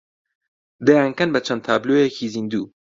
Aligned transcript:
دەیانکەن 0.85 1.29
بە 1.33 1.39
چەند 1.47 1.61
تابلۆیەکی 1.67 2.31
زیندوو 2.33 2.65